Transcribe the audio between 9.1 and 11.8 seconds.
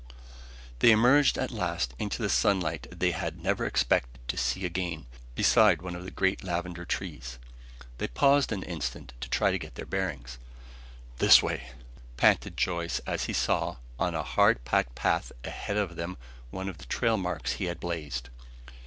to try to get their bearings. "This way,"